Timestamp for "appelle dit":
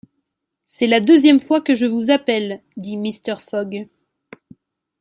2.09-2.97